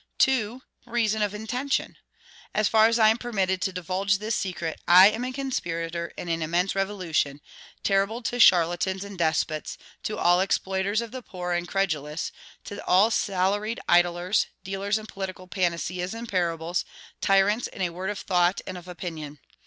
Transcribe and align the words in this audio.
2. 0.17 0.63
Reason 0.87 1.21
of 1.21 1.35
intention. 1.35 1.95
As 2.55 2.67
far 2.67 2.87
as 2.87 2.97
I 2.97 3.09
am 3.09 3.19
permitted 3.19 3.61
to 3.61 3.71
divulge 3.71 4.17
this 4.17 4.35
secret, 4.35 4.81
I 4.87 5.09
am 5.09 5.23
a 5.23 5.31
conspirator 5.31 6.11
in 6.17 6.27
an 6.27 6.41
immense 6.41 6.73
revolution, 6.73 7.39
terrible 7.83 8.23
to 8.23 8.39
charlatans 8.39 9.03
and 9.03 9.15
despots, 9.15 9.77
to 10.01 10.17
all 10.17 10.39
exploiters 10.41 11.01
of 11.01 11.11
the 11.11 11.21
poor 11.21 11.51
and 11.51 11.67
credulous, 11.67 12.31
to 12.63 12.83
all 12.87 13.11
salaried 13.11 13.79
idlers, 13.87 14.47
dealers 14.63 14.97
in 14.97 15.05
political 15.05 15.45
panaceas 15.47 16.15
and 16.15 16.27
parables, 16.27 16.83
tyrants 17.21 17.67
in 17.67 17.83
a 17.83 17.91
word 17.91 18.09
of 18.09 18.17
thought 18.17 18.59
and 18.65 18.79
of 18.79 18.87
opinion. 18.87 19.37